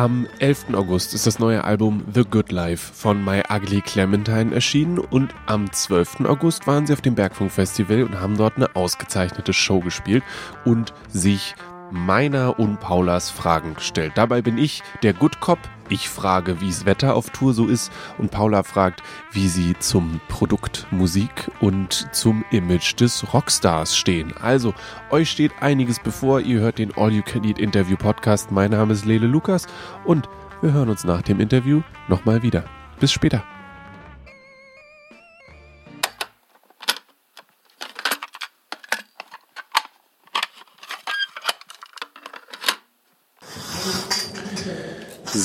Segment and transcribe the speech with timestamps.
[0.00, 0.72] Am 11.
[0.72, 5.70] August ist das neue Album The Good Life von My Ugly Clementine erschienen und am
[5.70, 6.20] 12.
[6.24, 10.24] August waren sie auf dem Bergfunk Festival und haben dort eine ausgezeichnete Show gespielt
[10.64, 11.54] und sich
[11.90, 14.12] meiner und Paulas Fragen gestellt.
[14.14, 15.58] Dabei bin ich der Good Cop.
[15.88, 20.20] Ich frage, wie das Wetter auf Tour so ist und Paula fragt, wie sie zum
[20.28, 24.32] Produkt Musik und zum Image des Rockstars stehen.
[24.40, 24.72] Also,
[25.10, 26.40] euch steht einiges bevor.
[26.40, 28.52] Ihr hört den All You Can Eat Interview Podcast.
[28.52, 29.66] Mein Name ist Lele Lukas
[30.04, 30.28] und
[30.62, 32.64] wir hören uns nach dem Interview nochmal wieder.
[33.00, 33.42] Bis später.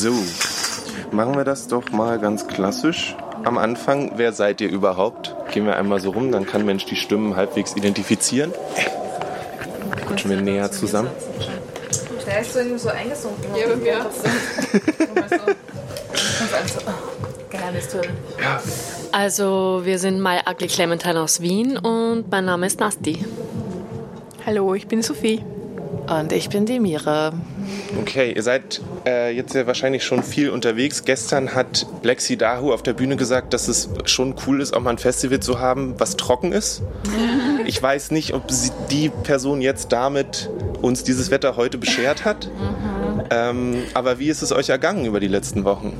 [0.05, 0.13] So,
[1.09, 3.15] machen wir das doch mal ganz klassisch.
[3.43, 5.35] Am Anfang, wer seid ihr überhaupt?
[5.51, 8.53] Gehen wir einmal so rum, dann kann Mensch die Stimmen halbwegs identifizieren.
[10.07, 11.09] Rutschen wir näher zusammen.
[12.27, 13.45] Der ist so irgendwie so eingesunken.
[13.59, 13.93] Ja, bei mir.
[13.93, 14.05] Ja,
[19.11, 23.25] Also, wir sind My Ugly Clementine aus Wien und mein Name ist Nasti.
[24.45, 25.43] Hallo, ich bin Sophie.
[26.07, 27.33] Und ich bin die Mira.
[27.99, 31.03] Okay, ihr seid äh, jetzt ja wahrscheinlich schon viel unterwegs.
[31.05, 34.91] Gestern hat Lexi Dahu auf der Bühne gesagt, dass es schon cool ist, auch mal
[34.91, 36.81] ein Festival zu haben, was trocken ist.
[37.67, 40.51] Ich weiß nicht, ob sie, die Person jetzt damit
[40.83, 42.47] uns dieses Wetter heute beschert hat.
[43.31, 45.93] Ähm, aber wie ist es euch ergangen über die letzten Wochen?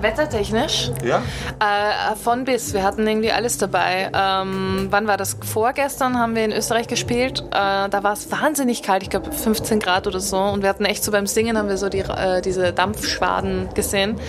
[0.00, 1.22] Wettertechnisch Ja?
[1.60, 2.72] äh, von bis.
[2.72, 4.10] Wir hatten irgendwie alles dabei.
[4.14, 5.36] Ähm, wann war das?
[5.42, 7.40] Vorgestern haben wir in Österreich gespielt.
[7.50, 10.38] Äh, da war es wahnsinnig kalt, ich glaube 15 Grad oder so.
[10.38, 14.20] Und wir hatten echt so beim Singen haben wir so die, äh, diese Dampfschwaden gesehen.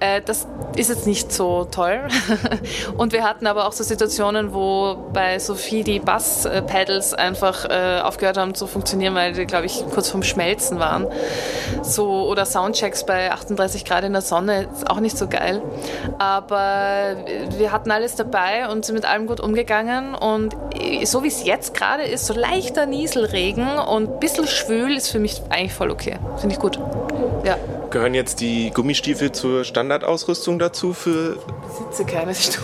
[0.00, 2.00] Äh, das ist jetzt nicht so toll.
[2.96, 8.36] Und wir hatten aber auch so Situationen, wo bei Sophie die Bass-Pedals einfach äh, aufgehört
[8.36, 11.06] haben zu funktionieren, weil die, glaube ich, kurz vorm Schmelzen waren.
[11.82, 15.62] So, oder Soundchecks bei 38 Grad in der Sonne, auch nicht so geil.
[16.18, 17.16] Aber
[17.56, 20.14] wir hatten alles dabei und sind mit allem gut umgegangen.
[20.14, 20.56] Und
[21.04, 25.18] so wie es jetzt gerade ist, so leichter Nieselregen und ein bisschen schwül, ist für
[25.18, 26.18] mich eigentlich voll okay.
[26.38, 26.78] Finde ich gut.
[27.44, 27.56] Ja.
[27.90, 31.38] Gehören jetzt die Gummistiefel zur Standardausrüstung dazu für
[31.78, 32.62] Sitze keine Stufe.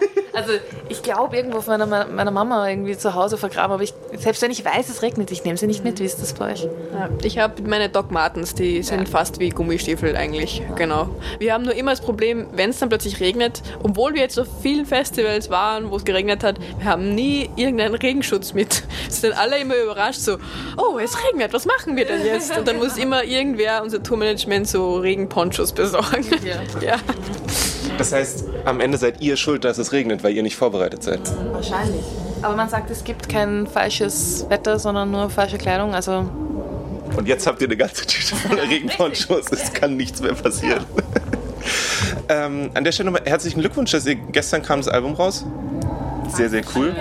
[0.40, 0.52] Also
[0.88, 4.50] ich glaube irgendwo von meiner, meiner Mama irgendwie zu Hause vergraben, aber ich, selbst wenn
[4.50, 6.00] ich weiß, es regnet, ich nehme sie nicht mit.
[6.00, 6.64] Wie ist das bei euch?
[6.92, 10.62] Ja, ich habe meine Doc Martens, die sind fast wie Gummistiefel eigentlich.
[10.76, 11.08] Genau.
[11.38, 14.48] Wir haben nur immer das Problem, wenn es dann plötzlich regnet, obwohl wir jetzt auf
[14.62, 18.82] vielen Festivals waren, wo es geregnet hat, wir haben nie irgendeinen Regenschutz mit.
[19.04, 20.38] Wir sind alle immer überrascht, so,
[20.76, 22.56] oh, es regnet, was machen wir denn jetzt?
[22.56, 26.26] Und dann muss immer irgendwer, unser Tourmanagement, so Regenponchos besorgen.
[26.80, 26.96] Ja.
[28.00, 31.20] Das heißt, am Ende seid ihr schuld, dass es regnet, weil ihr nicht vorbereitet seid.
[31.52, 32.02] Wahrscheinlich.
[32.40, 35.94] Aber man sagt, es gibt kein falsches Wetter, sondern nur falsche Kleidung.
[35.94, 36.26] Also
[37.14, 39.52] Und jetzt habt ihr eine ganze Tüte voller Regenponchos.
[39.52, 40.82] Es kann nichts mehr passieren.
[42.30, 45.44] ähm, an der Stelle nochmal herzlichen Glückwunsch, dass ihr gestern kam das Album raus.
[46.32, 46.94] Sehr, sehr cool.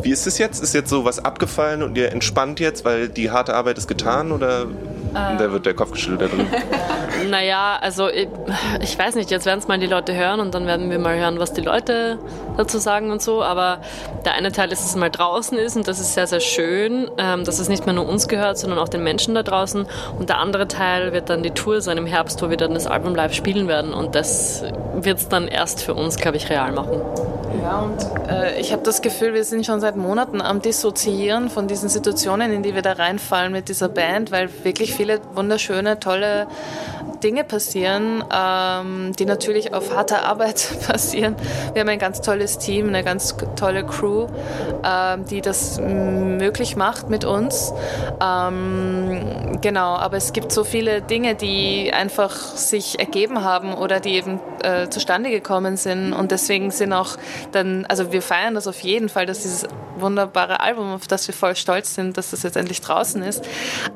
[0.00, 0.62] Wie ist es jetzt?
[0.62, 4.30] Ist jetzt so was abgefallen und ihr entspannt jetzt, weil die harte Arbeit ist getan
[4.30, 4.66] oder
[5.14, 7.30] da wird der Kopf geschüttelt da drin?
[7.30, 8.28] Naja, also ich,
[8.80, 11.16] ich weiß nicht, jetzt werden es mal die Leute hören und dann werden wir mal
[11.16, 12.18] hören, was die Leute
[12.56, 13.42] dazu sagen und so.
[13.42, 13.78] Aber
[14.24, 17.10] der eine Teil ist, dass es mal draußen ist und das ist sehr, sehr schön,
[17.18, 19.86] ähm, dass es nicht mehr nur uns gehört, sondern auch den Menschen da draußen.
[20.18, 22.86] Und der andere Teil wird dann die Tour sein im Herbst, wo wir dann das
[22.86, 23.92] Album live spielen werden.
[23.92, 24.62] Und das
[24.94, 27.00] wird es dann erst für uns, glaube ich, real machen.
[27.62, 31.66] Ja, und äh, ich habe das Gefühl, wir sind schon seit Monaten am Dissoziieren von
[31.66, 36.46] diesen Situationen, in die wir da reinfallen mit dieser Band, weil wirklich viele wunderschöne, tolle
[37.22, 41.36] Dinge passieren, ähm, die natürlich auf harter Arbeit passieren.
[41.72, 44.26] Wir haben ein ganz tolles Team, eine ganz tolle Crew,
[44.84, 47.72] ähm, die das möglich macht mit uns.
[48.22, 54.14] Ähm, genau, aber es gibt so viele Dinge, die einfach sich ergeben haben oder die
[54.14, 57.16] eben äh, zustande gekommen sind und deswegen sind auch
[57.52, 61.34] dann, also wir feiern das auf jeden Fall, dass dieses wunderbare Album, auf das wir
[61.34, 63.44] voll stolz sind, dass das jetzt endlich draußen ist.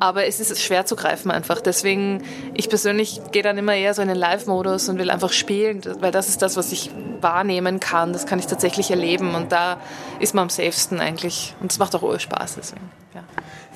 [0.01, 1.61] Aber es ist schwer zu greifen einfach.
[1.61, 2.23] Deswegen,
[2.55, 6.13] ich persönlich gehe dann immer eher so in den Live-Modus und will einfach spielen, weil
[6.13, 6.91] das ist das, was ich
[7.21, 8.13] wahrnehmen kann.
[8.13, 9.81] Das kann ich tatsächlich erleben und da
[10.21, 11.55] ist man am safesten eigentlich.
[11.61, 12.57] Und es macht auch Urspaß.
[12.57, 13.23] Deswegen, ja.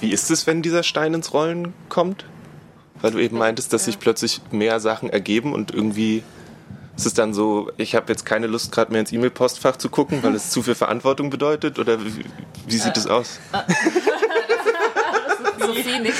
[0.00, 2.24] Wie ist es, wenn dieser Stein ins Rollen kommt?
[3.00, 6.22] Weil du eben meintest, dass sich plötzlich mehr Sachen ergeben und irgendwie
[6.96, 10.22] ist es dann so, ich habe jetzt keine Lust, gerade mehr ins E-Mail-Postfach zu gucken,
[10.22, 11.78] weil es zu viel Verantwortung bedeutet?
[11.78, 12.24] Oder wie,
[12.66, 13.40] wie sieht es aus?
[15.66, 16.16] Sophie nickt.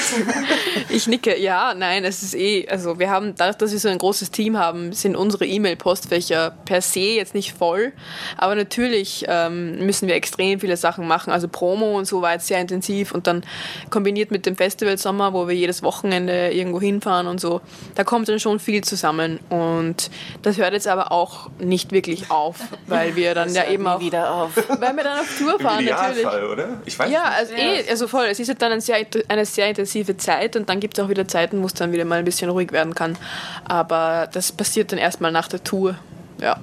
[0.89, 3.99] Ich nicke, ja, nein, es ist eh, also wir haben, dadurch, dass wir so ein
[3.99, 7.93] großes Team haben, sind unsere E-Mail-Postfächer per se jetzt nicht voll,
[8.37, 12.47] aber natürlich ähm, müssen wir extrem viele Sachen machen, also Promo und so war jetzt
[12.47, 13.43] sehr intensiv und dann
[13.91, 17.61] kombiniert mit dem Festival Sommer, wo wir jedes Wochenende irgendwo hinfahren und so,
[17.95, 20.11] da kommt dann schon viel zusammen und
[20.43, 22.57] das hört jetzt aber auch nicht wirklich auf,
[22.87, 24.51] weil wir dann ja eben auch, wieder auf.
[24.57, 26.27] weil wir dann auf Tour fahren natürlich.
[26.27, 26.81] Oder?
[26.85, 27.39] Ich weiß Ja, nicht.
[27.39, 28.27] also, eh, also voll.
[28.27, 31.09] Es ist halt dann ein sehr, eine sehr intensive Zeit und dann gibt es auch
[31.09, 33.17] wieder Zeiten, wo es dann wieder mal ein bisschen ruhig werden kann.
[33.65, 35.97] Aber das passiert dann erstmal nach der Tour.
[36.41, 36.59] Ja.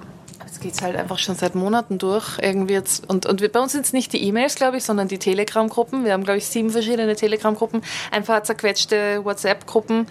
[0.46, 2.38] Jetzt geht es halt einfach schon seit Monaten durch.
[2.42, 5.08] Irgendwie jetzt, und, und wir, bei uns sind es nicht die E-Mails, glaube ich, sondern
[5.08, 6.06] die Telegram-Gruppen.
[6.06, 7.82] Wir haben, glaube ich, sieben verschiedene Telegram-Gruppen,
[8.12, 10.08] ein paar zerquetschte WhatsApp-Gruppen.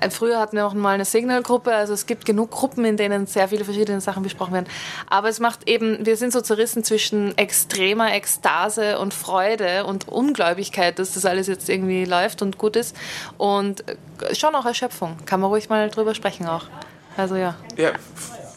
[0.00, 3.26] Äh, Früher hatten wir auch mal eine Signal-Gruppe, also es gibt genug Gruppen, in denen
[3.26, 4.66] sehr viele verschiedene Sachen besprochen werden.
[5.08, 10.98] Aber es macht eben, wir sind so zerrissen zwischen extremer Ekstase und Freude und Ungläubigkeit,
[10.98, 12.96] dass das alles jetzt irgendwie läuft und gut ist.
[13.38, 13.84] Und
[14.32, 15.16] schon auch Erschöpfung.
[15.26, 16.64] Kann man ruhig mal drüber sprechen auch.
[17.16, 17.54] Also ja.
[17.76, 17.92] Ja,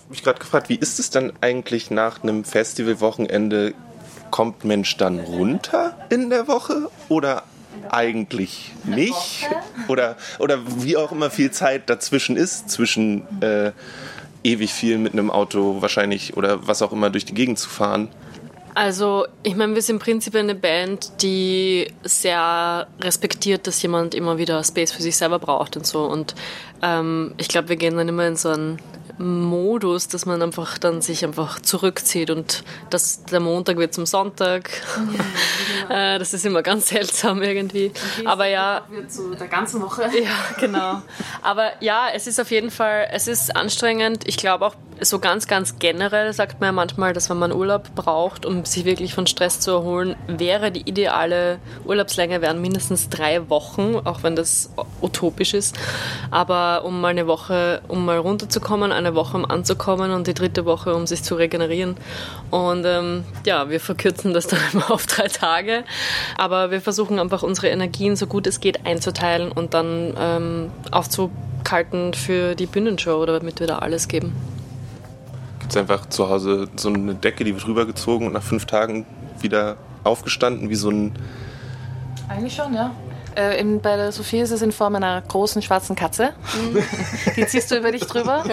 [0.09, 3.73] mich gerade gefragt, wie ist es dann eigentlich nach einem Festivalwochenende?
[4.31, 7.43] Kommt Mensch dann runter in der Woche oder
[7.89, 9.49] eigentlich nicht?
[9.87, 13.71] Oder, oder wie auch immer viel Zeit dazwischen ist, zwischen äh,
[14.43, 18.09] ewig viel mit einem Auto wahrscheinlich oder was auch immer durch die Gegend zu fahren?
[18.75, 24.63] Also, ich meine, wir sind prinzipiell eine Band, die sehr respektiert, dass jemand immer wieder
[24.63, 26.05] Space für sich selber braucht und so.
[26.05, 26.33] Und
[26.81, 28.79] ähm, ich glaube, wir gehen dann immer in so einen
[29.17, 34.69] Modus, dass man einfach dann sich einfach zurückzieht und dass der Montag wird zum Sonntag.
[35.89, 37.91] äh, das ist immer ganz seltsam irgendwie.
[38.25, 40.03] Aber ja, Zu der ganzen Woche.
[40.23, 41.01] ja, genau.
[41.41, 44.27] Aber ja, es ist auf jeden Fall, es ist anstrengend.
[44.27, 47.95] Ich glaube auch, so ganz, ganz generell sagt man ja manchmal, dass wenn man Urlaub
[47.95, 53.49] braucht, um sich wirklich von Stress zu erholen, wäre die ideale Urlaubslänge wären mindestens drei
[53.49, 54.69] Wochen, auch wenn das
[55.01, 55.77] utopisch ist.
[56.31, 60.65] Aber um mal eine Woche, um mal runterzukommen, eine Woche um anzukommen und die dritte
[60.65, 61.95] Woche, um sich zu regenerieren.
[62.49, 65.83] Und ähm, ja, wir verkürzen das dann immer auf drei Tage.
[66.37, 72.13] Aber wir versuchen einfach unsere Energien so gut es geht einzuteilen und dann ähm, aufzukalten
[72.13, 74.33] für die Bühnenshow, oder damit wir da alles geben.
[75.59, 79.05] Gibt es einfach zu Hause so eine Decke, die wird rübergezogen und nach fünf Tagen
[79.39, 81.13] wieder aufgestanden, wie so ein.
[82.27, 82.91] Eigentlich schon, ja.
[83.35, 86.33] Äh, in, bei der Sophie ist es in Form einer großen schwarzen Katze.
[87.35, 88.43] Die ziehst du über dich drüber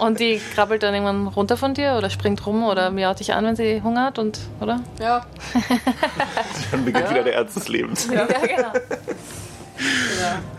[0.00, 3.44] und die krabbelt dann irgendwann runter von dir oder springt rum oder miaut dich an,
[3.44, 4.80] wenn sie Hunger hat und, oder?
[5.00, 5.26] Ja.
[6.70, 8.08] Dann beginnt wieder der Ernst des Lebens.
[8.12, 8.72] Ja, genau.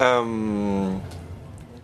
[0.00, 1.00] Ähm,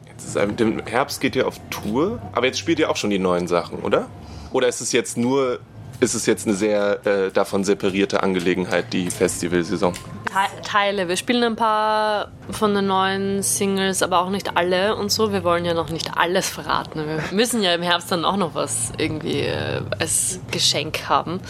[0.08, 3.10] jetzt ist einem, Im Herbst geht ihr auf Tour, aber jetzt spielt ihr auch schon
[3.10, 4.08] die neuen Sachen, oder?
[4.50, 5.60] Oder ist es jetzt nur,
[6.00, 9.92] ist es jetzt eine sehr äh, davon separierte Angelegenheit, die Festivalsaison?
[9.94, 11.08] Te- Teile.
[11.08, 15.32] Wir spielen ein paar von den neuen Singles, aber auch nicht alle und so.
[15.32, 17.00] Wir wollen ja noch nicht alles verraten.
[17.06, 21.40] Wir müssen ja im Herbst dann auch noch was irgendwie äh, als Geschenk haben.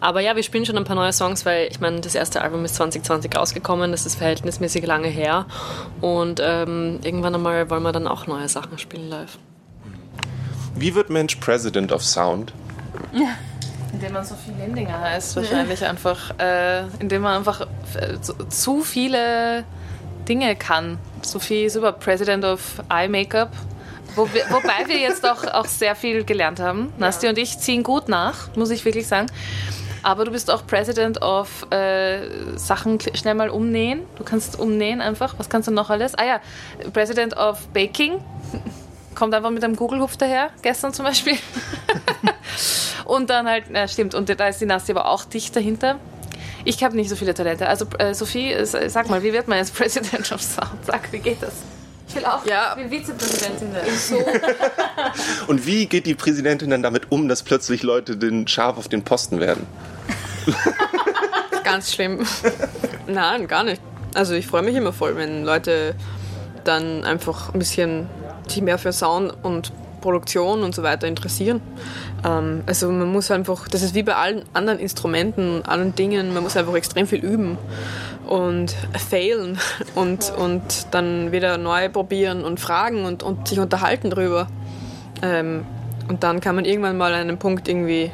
[0.00, 2.64] Aber ja, wir spielen schon ein paar neue Songs, weil ich meine, das erste Album
[2.64, 3.90] ist 2020 rausgekommen.
[3.90, 5.46] Das ist verhältnismäßig lange her.
[6.00, 9.38] Und ähm, irgendwann einmal wollen wir dann auch neue Sachen spielen live.
[10.76, 12.52] Wie wird Mensch President of Sound?
[13.92, 16.38] Indem man Sophie Lindinger heißt, wahrscheinlich einfach.
[16.38, 18.18] Äh, indem man einfach äh,
[18.48, 19.64] zu, viele
[20.28, 20.98] Dinge kann.
[21.22, 23.50] Sophie ist über President of Eye Makeup.
[24.14, 26.92] Wo wir, wobei wir jetzt auch, auch sehr viel gelernt haben.
[26.98, 29.26] Nasti und ich ziehen gut nach, muss ich wirklich sagen.
[30.02, 34.02] Aber du bist auch President of äh, Sachen schnell mal umnähen.
[34.16, 35.34] Du kannst umnähen einfach.
[35.38, 36.14] Was kannst du noch alles?
[36.14, 36.40] Ah ja,
[36.92, 38.20] President of Baking.
[39.14, 41.36] Kommt einfach mit einem Google-Hupf daher, gestern zum Beispiel.
[43.08, 45.98] Und dann halt, ja, stimmt, und da ist die Nasti aber auch dicht dahinter.
[46.66, 47.66] Ich habe nicht so viele Talente.
[47.66, 50.84] Also, äh, Sophie, äh, sag mal, wie wird man jetzt President of Sound?
[50.86, 51.54] Sag, wie geht das?
[52.06, 52.76] Ich will auch Ja.
[52.76, 53.96] Vizepräsidentin werden.
[53.96, 54.16] So,
[55.46, 59.02] Und wie geht die Präsidentin dann damit um, dass plötzlich Leute den scharf auf den
[59.02, 59.66] Posten werden?
[61.64, 62.26] ganz schlimm.
[63.06, 63.80] Nein, gar nicht.
[64.12, 65.94] Also ich freue mich immer voll, wenn Leute
[66.64, 68.06] dann einfach ein bisschen
[68.46, 71.60] sich mehr für Sound und Produktion und so weiter interessieren.
[72.24, 76.42] Ähm, also man muss einfach, das ist wie bei allen anderen Instrumenten, allen Dingen, man
[76.42, 77.58] muss einfach extrem viel üben
[78.26, 79.58] und failen
[79.94, 84.48] und, und dann wieder neu probieren und fragen und, und sich unterhalten drüber.
[85.22, 85.64] Ähm,
[86.08, 88.10] und dann kann man irgendwann mal an einem Punkt irgendwie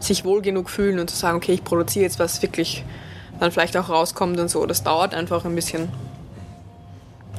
[0.00, 2.84] sich wohl genug fühlen und zu sagen, okay, ich produziere jetzt was wirklich
[3.40, 4.64] dann vielleicht auch rauskommt und so.
[4.66, 5.88] Das dauert einfach ein bisschen.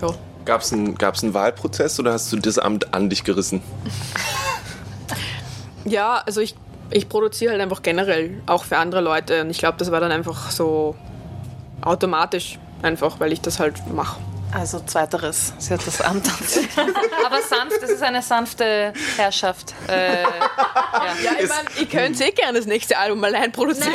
[0.02, 0.10] Ja.
[0.46, 3.62] Gab es einen, gab's einen Wahlprozess oder hast du das Amt an dich gerissen?
[5.88, 6.56] Ja, also ich,
[6.90, 10.12] ich produziere halt einfach generell auch für andere Leute und ich glaube, das war dann
[10.12, 10.96] einfach so
[11.82, 14.20] automatisch einfach, weil ich das halt mache.
[14.54, 16.26] Also zweiteres, sie hat das Amt
[17.26, 19.74] Aber sanft, das ist eine sanfte Herrschaft.
[19.90, 20.30] Äh, ja.
[21.24, 23.94] ja, ich meine, ich könnte eh gerne das nächste Album allein produzieren.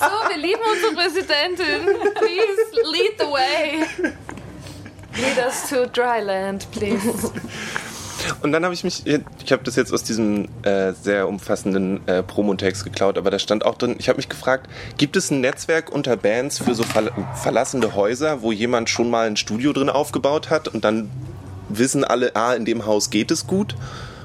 [0.00, 1.84] so, wir lieben unsere Präsidentin.
[2.14, 3.84] Please lead the way.
[5.16, 7.30] Lead us to dryland, please.
[8.44, 12.22] Und dann habe ich mich, ich habe das jetzt aus diesem äh, sehr umfassenden äh,
[12.22, 15.90] Promotext geklaut, aber da stand auch drin, ich habe mich gefragt, gibt es ein Netzwerk
[15.90, 20.50] unter Bands für so ver verlassene Häuser, wo jemand schon mal ein Studio drin aufgebaut
[20.50, 21.08] hat und dann
[21.70, 23.76] wissen alle, ah, in dem Haus geht es gut?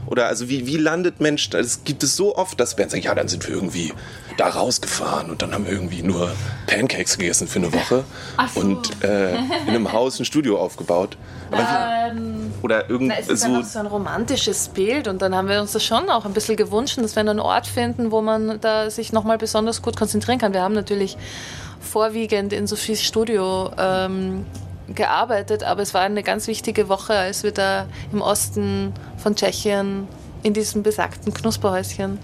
[0.06, 3.16] Oder also wie, wie landet Mensch, das gibt es so oft, dass Bands sagen, ja,
[3.16, 3.94] dann sind wir irgendwie
[4.40, 6.32] da rausgefahren und dann haben wir irgendwie nur
[6.66, 8.06] Pancakes gegessen für eine Woche
[8.54, 8.60] so.
[8.62, 11.18] und äh, in einem Haus ein Studio aufgebaut.
[11.52, 16.10] Ähm, oder irgendwie so, so ein romantisches Bild und dann haben wir uns das schon
[16.10, 19.82] auch ein bisschen gewünscht, dass wir einen Ort finden, wo man da sich nochmal besonders
[19.82, 20.54] gut konzentrieren kann.
[20.54, 21.18] Wir haben natürlich
[21.82, 24.46] vorwiegend in Sophies Studio ähm,
[24.94, 30.08] gearbeitet, aber es war eine ganz wichtige Woche, als wir da im Osten von Tschechien
[30.44, 32.20] in diesem besagten Knusperhäuschen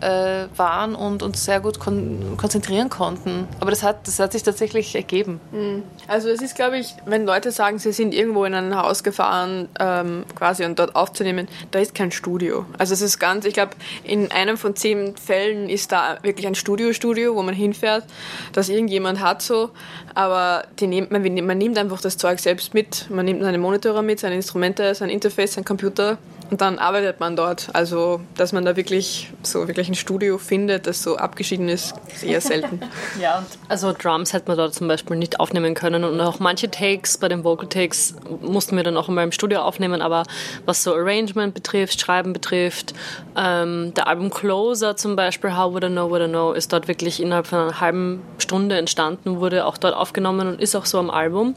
[0.00, 3.48] äh, waren und uns sehr gut kon konzentrieren konnten.
[3.60, 5.40] Aber das hat, das hat sich tatsächlich ergeben.
[5.52, 5.82] Mhm.
[6.06, 9.68] Also es ist, glaube ich, wenn Leute sagen, sie sind irgendwo in ein Haus gefahren,
[9.78, 12.64] ähm, quasi und dort aufzunehmen, da ist kein Studio.
[12.78, 13.72] Also es ist ganz, ich glaube,
[14.04, 18.04] in einem von zehn Fällen ist da wirklich ein Studio-Studio, wo man hinfährt,
[18.52, 19.70] das irgendjemand hat so,
[20.14, 23.08] aber die nimmt, man, man nimmt einfach das Zeug selbst mit.
[23.10, 26.18] Man nimmt seine Monitore mit, seine Instrumente, sein Interface, sein Computer
[26.50, 27.68] und dann arbeitet man dort.
[27.72, 32.24] Also, dass man da wirklich so wirklich ein Studio findet, das so abgeschieden ist, ist
[32.24, 32.80] eher selten.
[33.20, 36.70] ja, und also Drums hätte man dort zum Beispiel nicht aufnehmen können und auch manche
[36.70, 40.24] Takes, bei den Vocal Takes, mussten wir dann auch immer im Studio aufnehmen, aber
[40.64, 42.94] was so Arrangement betrifft, Schreiben betrifft,
[43.36, 46.88] ähm, der Album Closer zum Beispiel, How Would I Know, Would I Know, ist dort
[46.88, 50.98] wirklich innerhalb von einer halben Stunde entstanden, wurde auch dort aufgenommen und ist auch so
[50.98, 51.54] am Album.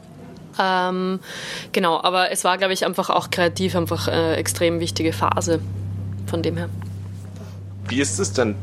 [0.58, 1.20] Ähm,
[1.72, 5.60] genau, aber es war, glaube ich, einfach auch kreativ einfach eine äh, extrem wichtige Phase
[6.26, 6.68] von dem her.
[7.88, 8.56] Wie ist es denn?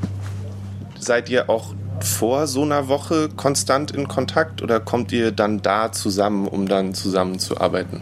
[1.00, 5.92] Seid ihr auch vor so einer Woche konstant in Kontakt oder kommt ihr dann da
[5.92, 8.02] zusammen, um dann zusammenzuarbeiten?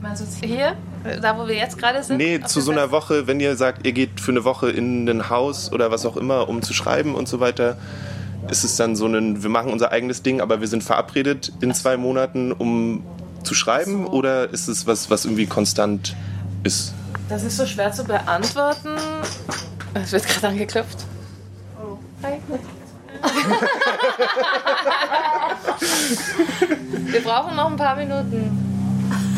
[0.00, 0.76] Meinst du hier?
[1.20, 2.18] Da, wo wir jetzt gerade sind?
[2.18, 5.30] Nee, zu so einer Woche, wenn ihr sagt, ihr geht für eine Woche in ein
[5.30, 7.76] Haus oder was auch immer, um zu schreiben und so weiter
[8.48, 11.74] ist es dann so ein, wir machen unser eigenes Ding, aber wir sind verabredet in
[11.74, 13.04] zwei Monaten, um
[13.42, 14.06] zu schreiben?
[14.06, 14.12] So.
[14.12, 16.14] Oder ist es was, was irgendwie konstant
[16.62, 16.94] ist?
[17.28, 18.90] Das ist so schwer zu beantworten.
[19.94, 21.04] Es wird gerade angeklopft.
[21.82, 21.96] Oh.
[22.22, 22.38] Hi.
[27.12, 28.71] wir brauchen noch ein paar Minuten.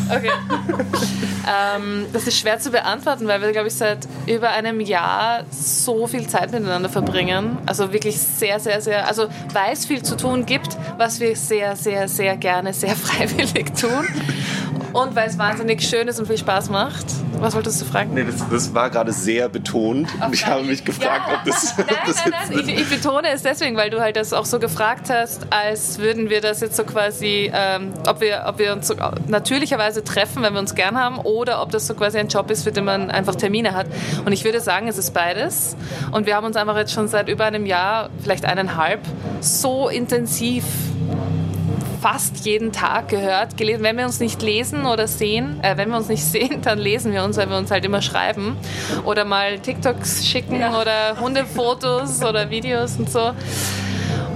[0.09, 0.29] Okay.
[1.75, 6.07] ähm, das ist schwer zu beantworten, weil wir, glaube ich, seit über einem Jahr so
[6.07, 7.57] viel Zeit miteinander verbringen.
[7.65, 11.75] Also wirklich sehr, sehr, sehr, also weil es viel zu tun gibt, was wir sehr,
[11.75, 14.07] sehr, sehr gerne, sehr freiwillig tun.
[14.95, 17.05] Und weil es wahnsinnig schön ist und viel Spaß macht.
[17.41, 18.13] Was wolltest du fragen?
[18.13, 20.07] Nee, das, das war gerade sehr betont.
[20.23, 21.35] Und ich habe mich gefragt, ja.
[21.37, 21.77] ob das.
[21.77, 22.59] Nein, das nein, nein.
[22.59, 26.29] Ich, ich, betone es deswegen, weil du halt das auch so gefragt hast, als würden
[26.29, 28.95] wir das jetzt so quasi, ähm, ob, wir, ob wir uns so
[29.27, 32.63] natürlicherweise treffen, wenn wir uns gern haben, oder ob das so quasi ein Job ist,
[32.63, 33.87] für den man einfach Termine hat.
[34.23, 35.75] Und ich würde sagen, es ist beides.
[36.13, 39.01] Und wir haben uns einfach jetzt schon seit über einem Jahr, vielleicht eineinhalb,
[39.41, 40.63] so intensiv
[42.05, 43.81] fast jeden Tag gehört, gelesen.
[43.81, 47.11] Wenn wir uns nicht lesen oder sehen, äh, wenn wir uns nicht sehen, dann lesen
[47.11, 48.57] wir uns, weil wir uns halt immer schreiben
[49.05, 50.79] oder mal TikToks schicken ja.
[50.79, 53.31] oder Hundefotos oder Videos und so.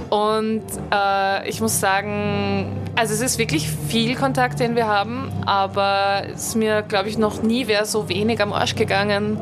[0.08, 6.24] Und äh, ich muss sagen, also es ist wirklich viel Kontakt, den wir haben, aber
[6.34, 9.38] es ist mir, glaube ich, noch nie wäre so wenig am Arsch gegangen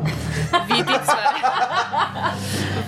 [0.67, 1.17] wie die zwei.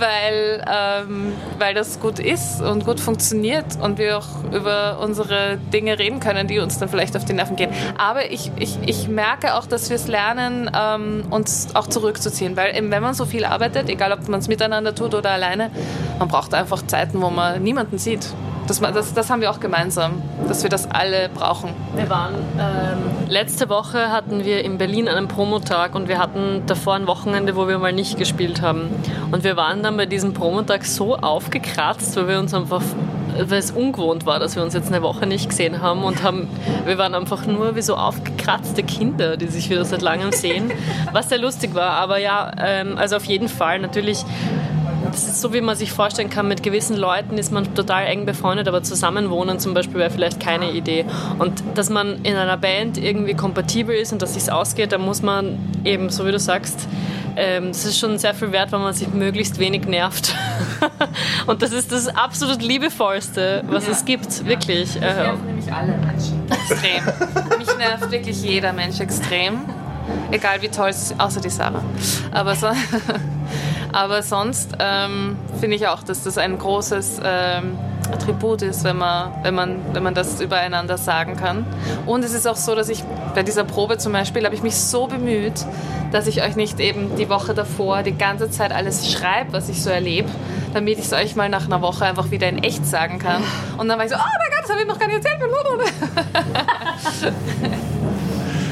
[0.00, 5.98] weil, ähm, weil das gut ist und gut funktioniert und wir auch über unsere Dinge
[5.98, 7.70] reden können, die uns dann vielleicht auf die Nerven gehen.
[7.98, 12.76] Aber ich, ich, ich merke auch, dass wir es lernen, ähm, uns auch zurückzuziehen, weil
[12.76, 15.70] eben, wenn man so viel arbeitet, egal ob man es miteinander tut oder alleine,
[16.18, 18.26] man braucht einfach Zeiten, wo man niemanden sieht.
[18.70, 21.70] Das, das, das, haben wir auch gemeinsam, dass wir das alle brauchen.
[21.96, 26.94] Wir waren ähm, letzte Woche hatten wir in Berlin einen Promotag und wir hatten davor
[26.94, 28.88] ein Wochenende, wo wir mal nicht gespielt haben.
[29.32, 32.82] Und wir waren dann bei diesem Promotag so aufgekratzt, weil wir uns einfach
[33.38, 36.48] weil es ungewohnt war, dass wir uns jetzt eine Woche nicht gesehen haben und haben,
[36.84, 40.70] wir waren einfach nur wie so aufgekratzte Kinder, die sich wieder seit langem sehen,
[41.12, 41.92] was sehr lustig war.
[41.92, 44.24] Aber ja, ähm, also auf jeden Fall natürlich
[45.10, 48.26] das ist so, wie man sich vorstellen kann, mit gewissen Leuten ist man total eng
[48.26, 51.04] befreundet, aber zusammenwohnen zum Beispiel wäre vielleicht keine Idee.
[51.38, 55.22] Und dass man in einer Band irgendwie kompatibel ist und dass es ausgeht, da muss
[55.22, 56.88] man eben, so wie du sagst,
[57.36, 60.34] ähm, das ist schon sehr viel wert, weil man sich möglichst wenig nervt.
[61.46, 63.92] und das ist das absolut liebevollste, was ja.
[63.92, 64.94] es gibt, wirklich.
[64.94, 67.58] Mich nerven nämlich alle Menschen extrem.
[67.58, 69.60] Mich nervt wirklich jeder Mensch extrem.
[70.30, 71.82] Egal wie toll es ist, außer die Sarah.
[72.32, 72.68] Aber, so,
[73.92, 77.78] aber sonst ähm, finde ich auch, dass das ein großes ähm,
[78.12, 81.66] Attribut ist, wenn man, wenn, man, wenn man das übereinander sagen kann.
[82.06, 83.04] Und es ist auch so, dass ich
[83.34, 85.64] bei dieser Probe zum Beispiel, habe ich mich so bemüht,
[86.12, 89.82] dass ich euch nicht eben die Woche davor die ganze Zeit alles schreibe, was ich
[89.82, 90.28] so erlebe,
[90.74, 93.42] damit ich es euch mal nach einer Woche einfach wieder in echt sagen kann.
[93.78, 95.40] Und dann war ich so, oh mein Gott, das habe ich noch gar nicht erzählt.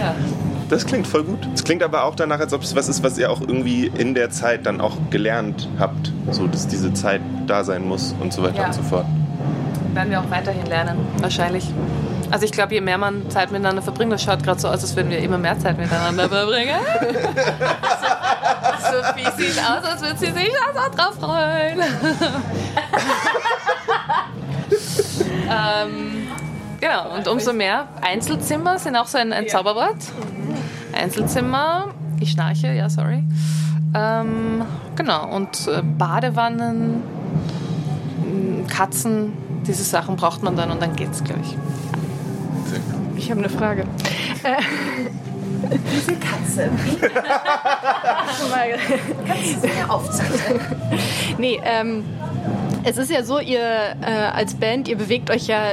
[0.00, 0.14] ja.
[0.68, 1.48] Das klingt voll gut.
[1.54, 4.14] Es klingt aber auch danach, als ob es was ist, was ihr auch irgendwie in
[4.14, 6.12] der Zeit dann auch gelernt habt.
[6.30, 8.66] So, dass diese Zeit da sein muss und so weiter ja.
[8.66, 9.06] und so fort.
[9.94, 11.64] Werden wir auch weiterhin lernen, wahrscheinlich.
[12.30, 14.94] Also ich glaube, je mehr man Zeit miteinander verbringt, das schaut gerade so aus, als
[14.94, 16.76] würden wir immer mehr Zeit miteinander verbringen.
[18.82, 21.80] Sophie sieht aus, als würde sie sich auch drauf freuen.
[25.50, 26.28] ähm,
[26.80, 29.96] genau, und umso mehr Einzelzimmer sind auch so ein, ein Zauberwort.
[30.92, 31.88] Einzelzimmer,
[32.20, 33.24] ich schnarche, ja, sorry.
[33.94, 34.62] Ähm,
[34.96, 37.02] genau, und äh, Badewannen,
[38.68, 39.32] Katzen,
[39.66, 41.56] diese Sachen braucht man dann und dann geht's, glaube ich.
[43.16, 43.84] Ich habe eine Frage.
[45.92, 46.70] Diese Katze.
[49.26, 50.60] Kannst du mir aufzeichnen?
[51.38, 52.04] Nee, ähm,
[52.84, 55.72] es ist ja so, ihr äh, als Band, ihr bewegt euch ja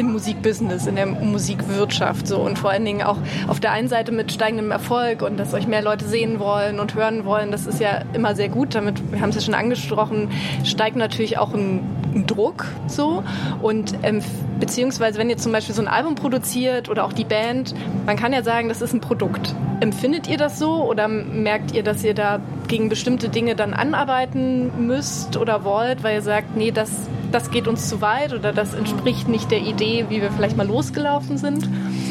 [0.00, 4.12] im Musikbusiness, in der Musikwirtschaft so und vor allen Dingen auch auf der einen Seite
[4.12, 7.80] mit steigendem Erfolg und dass euch mehr Leute sehen wollen und hören wollen, das ist
[7.80, 8.74] ja immer sehr gut.
[8.74, 10.30] Damit, wir haben es ja schon angesprochen,
[10.64, 11.82] steigt natürlich auch ein,
[12.14, 13.22] ein Druck so
[13.60, 14.22] und ähm,
[14.58, 17.74] beziehungsweise wenn ihr zum Beispiel so ein Album produziert oder auch die Band,
[18.06, 19.54] man kann ja sagen, das ist ein Produkt.
[19.80, 24.86] Empfindet ihr das so oder merkt ihr, dass ihr da gegen bestimmte Dinge dann anarbeiten
[24.86, 26.90] müsst oder wollt, weil ihr sagt, nee, das
[27.32, 30.66] das geht uns zu weit oder das entspricht nicht der Idee, wie wir vielleicht mal
[30.66, 31.68] losgelaufen sind?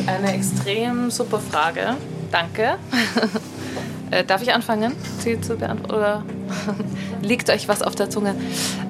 [0.07, 1.95] Eine extrem super Frage.
[2.31, 2.75] Danke.
[4.11, 5.93] Äh, darf ich anfangen, sie zu beantworten?
[5.93, 6.23] Oder
[7.21, 8.33] liegt euch was auf der Zunge?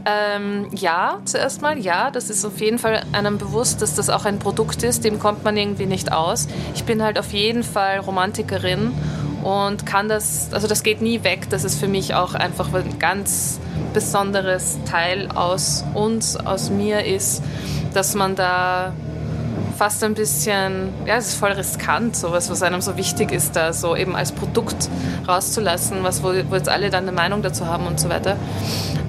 [0.05, 4.23] Ähm, ja, zuerst mal, ja, das ist auf jeden Fall einem bewusst, dass das auch
[4.23, 6.47] ein Produkt ist, dem kommt man irgendwie nicht aus.
[6.73, 8.93] Ich bin halt auf jeden Fall Romantikerin
[9.43, 11.49] und kann das, also das geht nie weg.
[11.49, 13.59] Das ist für mich auch einfach ein ganz
[13.93, 17.43] besonderes Teil aus uns, aus mir ist,
[17.93, 18.93] dass man da
[19.79, 23.71] fast ein bisschen, ja, es ist voll riskant, sowas, was einem so wichtig ist, da
[23.71, 24.89] so eben als Produkt
[25.25, 28.35] rauszulassen, was, wo, wo jetzt alle dann eine Meinung dazu haben und so weiter.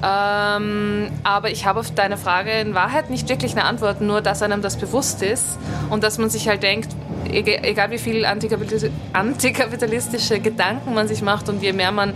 [0.03, 4.43] Ähm, aber ich habe auf deine Frage in Wahrheit nicht wirklich eine Antwort, nur dass
[4.43, 5.59] einem das bewusst ist
[5.91, 6.95] und dass man sich halt denkt,
[7.33, 12.13] egal wie viel antikapitalistische Gedanken man sich macht und je mehr man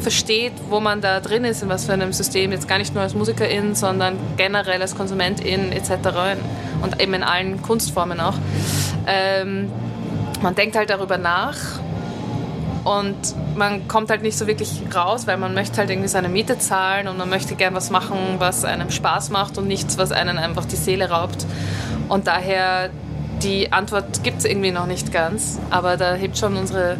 [0.00, 3.02] versteht, wo man da drin ist, in was für einem System, jetzt gar nicht nur
[3.02, 5.90] als Musikerin, sondern generell als Konsumentin etc.
[6.82, 8.34] und eben in allen Kunstformen auch.
[9.06, 9.70] Ähm,
[10.42, 11.56] man denkt halt darüber nach
[12.84, 13.16] und
[13.56, 17.06] man kommt halt nicht so wirklich raus, weil man möchte halt irgendwie seine Miete zahlen
[17.06, 20.64] und man möchte gern was machen, was einem Spaß macht und nichts, was einen einfach
[20.64, 21.46] die Seele raubt.
[22.08, 22.90] Und daher
[23.42, 26.96] die Antwort gibt es irgendwie noch nicht ganz, aber da hebt schon unsere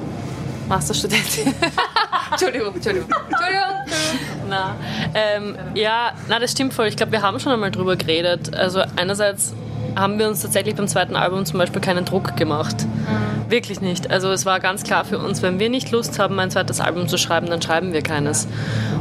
[0.68, 1.54] Masterstudentin.
[2.30, 4.22] Entschuldigung, Entschuldigung, Entschuldigung.
[4.48, 4.76] Na,
[5.14, 6.86] ähm, ja, na, das stimmt voll.
[6.86, 8.54] Ich glaube, wir haben schon einmal drüber geredet.
[8.54, 9.54] Also einerseits
[9.96, 12.76] haben wir uns tatsächlich beim zweiten Album zum Beispiel keinen Druck gemacht.
[12.84, 13.50] Mhm.
[13.50, 14.10] Wirklich nicht.
[14.10, 17.08] Also es war ganz klar für uns, wenn wir nicht Lust haben, ein zweites Album
[17.08, 18.48] zu schreiben, dann schreiben wir keines.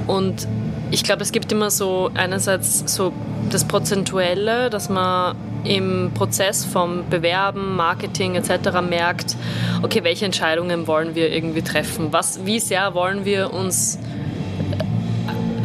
[0.08, 0.48] Und
[0.92, 3.14] ich glaube, es gibt immer so einerseits so
[3.50, 8.82] das Prozentuelle, dass man im Prozess vom Bewerben, Marketing etc.
[8.88, 9.38] merkt,
[9.82, 12.08] okay, welche Entscheidungen wollen wir irgendwie treffen?
[12.12, 14.00] Was, wie sehr wollen wir uns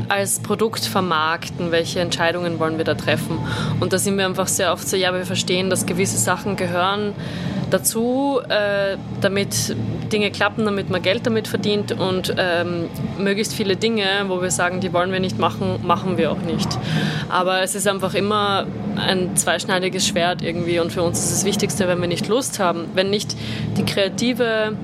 [0.08, 3.38] als Produkt vermarkten, welche Entscheidungen wollen wir da treffen.
[3.80, 7.14] Und da sind wir einfach sehr oft so, ja, wir verstehen, dass gewisse Sachen gehören
[7.70, 9.74] dazu, äh, damit
[10.12, 12.88] Dinge klappen, damit man Geld damit verdient und ähm,
[13.18, 16.68] möglichst viele Dinge, wo wir sagen, die wollen wir nicht machen, machen wir auch nicht.
[17.28, 18.66] Aber es ist einfach immer
[18.96, 22.86] ein zweischneidiges Schwert irgendwie und für uns ist das Wichtigste, wenn wir nicht Lust haben,
[22.94, 23.36] wenn nicht
[23.76, 24.76] die kreative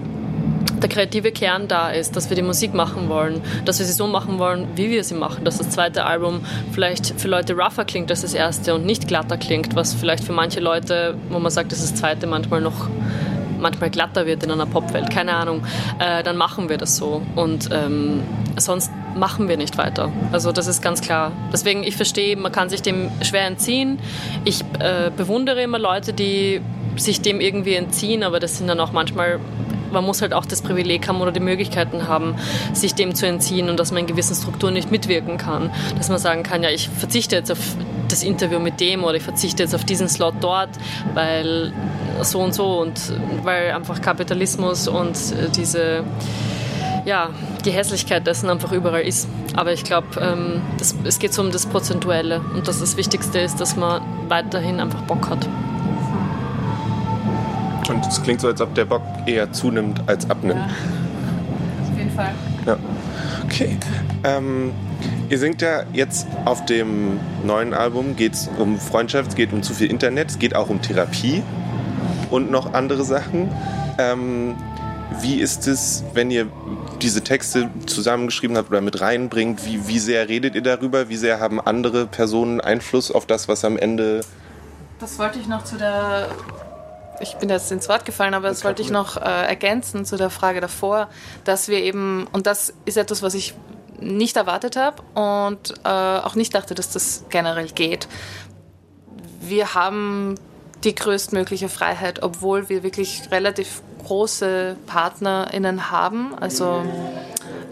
[0.83, 4.07] der kreative Kern da ist, dass wir die Musik machen wollen, dass wir sie so
[4.07, 6.41] machen wollen, wie wir sie machen, dass das zweite Album
[6.73, 10.33] vielleicht für Leute rougher klingt als das erste und nicht glatter klingt, was vielleicht für
[10.33, 12.89] manche Leute, wo man sagt, dass das zweite manchmal noch
[13.61, 15.63] manchmal glatter wird in einer Popwelt, keine Ahnung,
[16.01, 18.21] äh, dann machen wir das so und ähm,
[18.57, 20.11] sonst machen wir nicht weiter.
[20.33, 21.33] Also das ist ganz klar.
[21.53, 23.99] Deswegen, ich verstehe, man kann sich dem schwer entziehen.
[24.45, 26.61] Ich äh, bewundere immer Leute, die
[26.97, 29.39] sich dem irgendwie entziehen, aber das sind dann auch manchmal
[29.93, 32.37] man muss halt auch das Privileg haben oder die Möglichkeiten haben,
[32.73, 35.71] sich dem zu entziehen und dass man in gewissen Strukturen nicht mitwirken kann.
[35.97, 37.59] Dass man sagen kann, ja, ich verzichte jetzt auf
[38.09, 40.71] das Interview mit dem oder ich verzichte jetzt auf diesen Slot dort,
[41.15, 41.73] weil
[42.23, 43.01] so und so und
[43.43, 46.05] weil einfach Kapitalismus und äh, diese
[47.05, 47.31] ja,
[47.65, 49.29] die Hässlichkeit dessen einfach überall ist.
[49.55, 50.63] Aber ich glaube, ähm,
[51.05, 55.03] es geht so um das Prozentuelle und dass das Wichtigste ist, dass man weiterhin einfach
[55.03, 55.49] Bock hat.
[57.93, 60.61] Und es klingt so, als ob der Bock eher zunimmt als abnimmt.
[60.61, 60.67] Ja.
[61.91, 62.35] Auf jeden Fall.
[62.67, 62.77] Ja.
[63.45, 63.77] Okay.
[64.25, 64.73] Ähm,
[65.29, 69.63] ihr singt ja jetzt auf dem neuen Album, geht es um Freundschaft, es geht um
[69.63, 71.43] zu viel Internet, es geht auch um Therapie
[72.31, 73.51] und noch andere Sachen.
[73.99, 74.55] Ähm,
[75.21, 76.47] wie ist es, wenn ihr
[77.03, 79.67] diese Texte zusammengeschrieben habt oder mit reinbringt?
[79.67, 81.09] Wie, wie sehr redet ihr darüber?
[81.09, 84.23] Wie sehr haben andere Personen Einfluss auf das, was am Ende.
[84.99, 86.29] Das wollte ich noch zu der.
[87.23, 90.17] Ich bin jetzt ins Wort gefallen, aber das, das wollte ich noch äh, ergänzen zu
[90.17, 91.09] der Frage davor,
[91.45, 93.55] dass wir eben, und das ist etwas, was ich
[94.01, 98.09] nicht erwartet habe und äh, auch nicht dachte, dass das generell geht.
[99.41, 100.35] Wir haben
[100.83, 106.35] die größtmögliche Freiheit, obwohl wir wirklich relativ große PartnerInnen haben.
[106.41, 106.83] Also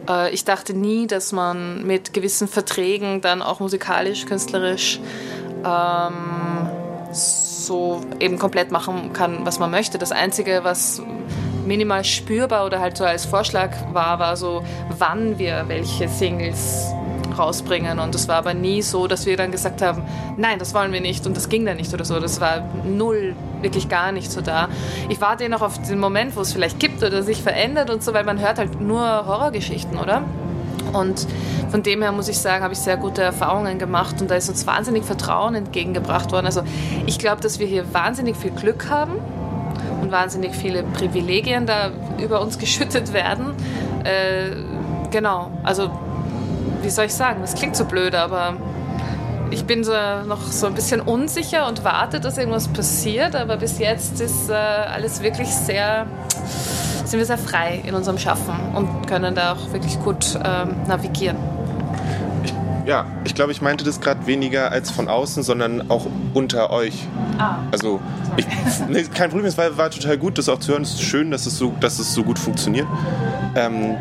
[0.08, 5.00] äh, ich dachte nie, dass man mit gewissen Verträgen dann auch musikalisch, künstlerisch
[5.64, 6.68] ähm,
[7.12, 7.49] so
[8.18, 9.98] eben komplett machen kann, was man möchte.
[9.98, 11.02] Das Einzige, was
[11.66, 14.62] minimal spürbar oder halt so als Vorschlag war, war so,
[14.98, 16.92] wann wir welche Singles
[17.36, 17.98] rausbringen.
[17.98, 20.02] Und es war aber nie so, dass wir dann gesagt haben,
[20.36, 22.18] nein, das wollen wir nicht und das ging dann nicht oder so.
[22.20, 24.68] Das war null, wirklich gar nicht so da.
[25.08, 28.12] Ich warte noch auf den Moment, wo es vielleicht gibt oder sich verändert und so,
[28.14, 30.22] weil man hört halt nur Horrorgeschichten, oder?
[30.92, 31.26] Und
[31.70, 34.48] von dem her muss ich sagen, habe ich sehr gute Erfahrungen gemacht und da ist
[34.48, 36.46] uns wahnsinnig Vertrauen entgegengebracht worden.
[36.46, 36.62] Also
[37.06, 39.14] ich glaube, dass wir hier wahnsinnig viel Glück haben
[40.02, 43.54] und wahnsinnig viele Privilegien da über uns geschüttet werden.
[44.04, 44.56] Äh,
[45.10, 45.90] genau, also
[46.82, 48.56] wie soll ich sagen, das klingt so blöd, aber
[49.50, 49.92] ich bin so
[50.26, 54.54] noch so ein bisschen unsicher und warte, dass irgendwas passiert, aber bis jetzt ist äh,
[54.54, 56.06] alles wirklich sehr,
[57.10, 61.36] sind wir sehr frei in unserem Schaffen und können da auch wirklich gut ähm, navigieren.
[62.44, 62.54] Ich,
[62.86, 66.94] ja, ich glaube, ich meinte das gerade weniger als von außen, sondern auch unter euch.
[67.38, 67.56] Ah.
[67.72, 68.00] Also,
[68.36, 68.46] ich,
[68.88, 70.82] nee, kein Problem, es war, war, total gut, das auch zu hören.
[70.82, 72.86] Es ist schön, dass es so, dass es so gut funktioniert.
[73.56, 73.96] Ähm,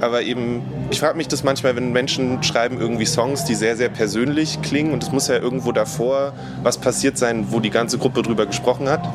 [0.00, 3.88] aber eben, ich frage mich das manchmal, wenn Menschen schreiben irgendwie Songs, die sehr, sehr
[3.88, 8.22] persönlich klingen und es muss ja irgendwo davor was passiert sein, wo die ganze Gruppe
[8.22, 9.08] drüber gesprochen hat.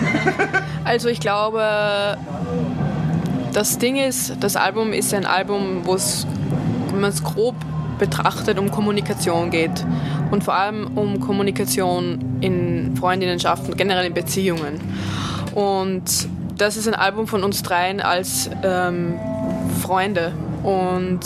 [0.84, 2.16] Also ich glaube,
[3.52, 6.26] das Ding ist, das Album ist ein Album, wo es,
[6.90, 7.54] wenn man es grob
[7.98, 9.84] betrachtet, um Kommunikation geht.
[10.30, 14.80] Und vor allem um Kommunikation in Freundinnenschaften, generell in Beziehungen.
[15.54, 19.14] Und das ist ein Album von uns dreien als ähm,
[19.82, 20.32] Freunde.
[20.62, 21.20] Und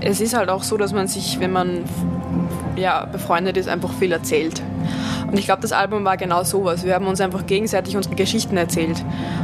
[0.00, 1.84] es ist halt auch so, dass man sich, wenn man
[2.76, 4.62] ja, befreundet ist, einfach viel erzählt.
[5.32, 6.84] Und ich glaube, das Album war genau sowas.
[6.84, 9.02] Wir haben uns einfach gegenseitig unsere Geschichten erzählt.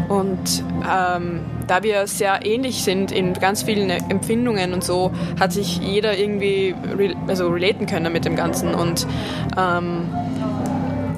[0.08, 5.78] Und ähm, da wir sehr ähnlich sind in ganz vielen Empfindungen und so, hat sich
[5.78, 8.74] jeder irgendwie re also relaten können mit dem Ganzen.
[8.74, 9.06] Und
[9.56, 10.10] ähm,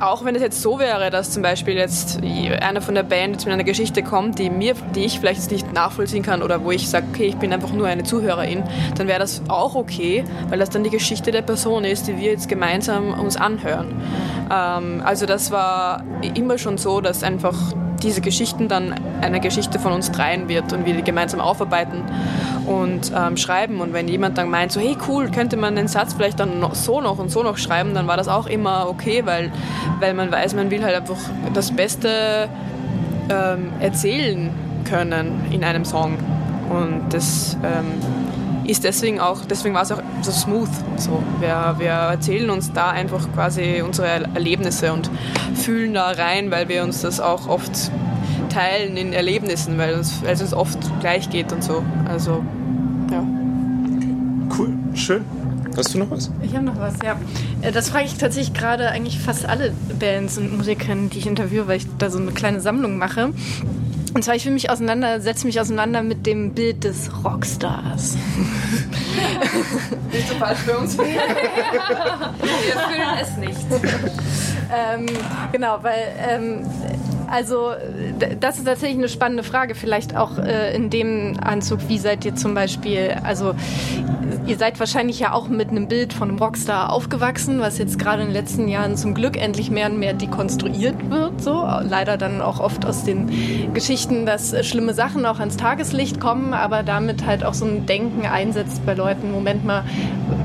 [0.00, 3.44] auch wenn es jetzt so wäre, dass zum Beispiel jetzt einer von der Band jetzt
[3.44, 6.70] mit einer Geschichte kommt, die mir, die ich vielleicht jetzt nicht nachvollziehen kann oder wo
[6.70, 8.64] ich sage, okay, ich bin einfach nur eine Zuhörerin,
[8.96, 12.32] dann wäre das auch okay, weil das dann die Geschichte der Person ist, die wir
[12.32, 13.94] jetzt gemeinsam uns anhören.
[14.50, 17.56] Ähm, also das war immer schon so, dass einfach
[18.02, 22.02] diese Geschichten dann eine Geschichte von uns dreien wird und wir die gemeinsam aufarbeiten
[22.66, 23.80] und ähm, schreiben.
[23.80, 26.74] Und wenn jemand dann meint, so hey cool, könnte man den Satz vielleicht dann noch
[26.74, 29.52] so noch und so noch schreiben, dann war das auch immer okay, weil,
[29.98, 31.18] weil man weiß, man will halt einfach
[31.54, 32.48] das Beste
[33.28, 34.50] ähm, erzählen
[34.84, 36.18] können in einem Song.
[36.70, 37.86] Und das ähm,
[38.70, 40.68] ist deswegen auch, deswegen war es auch so smooth.
[40.96, 45.10] So, wir, wir erzählen uns da einfach quasi unsere Erlebnisse und
[45.54, 47.90] fühlen da rein, weil wir uns das auch oft
[48.48, 51.82] teilen in Erlebnissen, weil, uns, weil es uns oft gleich geht und so.
[52.08, 52.44] Also,
[53.10, 53.24] ja.
[54.56, 55.24] Cool, schön.
[55.76, 56.30] Hast du noch was?
[56.42, 57.16] Ich habe noch was, ja.
[57.62, 61.68] Äh, das frage ich tatsächlich gerade eigentlich fast alle Bands und Musikerinnen, die ich interviewe,
[61.68, 63.32] weil ich da so eine kleine Sammlung mache.
[64.14, 68.16] Und zwar, ich will mich auseinander, setze mich auseinander mit dem Bild des Rockstars.
[70.12, 70.96] nicht so falsch für uns.
[70.98, 71.20] Wir fühlen
[73.20, 73.60] es nicht.
[74.74, 75.06] ähm,
[75.52, 76.64] genau, weil ähm,
[77.30, 77.72] also
[78.40, 82.34] das ist tatsächlich eine spannende Frage, vielleicht auch äh, in dem Anzug, wie seid ihr
[82.34, 83.54] zum Beispiel, also
[84.46, 88.22] ihr seid wahrscheinlich ja auch mit einem Bild von einem Rockstar aufgewachsen, was jetzt gerade
[88.22, 91.42] in den letzten Jahren zum Glück endlich mehr und mehr dekonstruiert wird.
[91.42, 96.54] So leider dann auch oft aus den Geschichten, dass schlimme Sachen auch ans Tageslicht kommen,
[96.54, 99.32] aber damit halt auch so ein Denken einsetzt bei Leuten.
[99.32, 99.84] Moment mal,